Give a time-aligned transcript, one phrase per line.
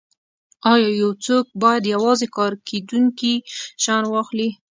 [0.71, 3.33] ایا یو څوک باید یوازې کاریدونکي
[3.83, 4.49] شیان واخلي